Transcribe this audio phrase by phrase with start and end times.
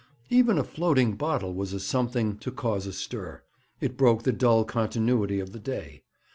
[0.31, 3.43] Even a floating bottle was a something to cause a stir.
[3.79, 6.01] It broke the dull continuity of the day.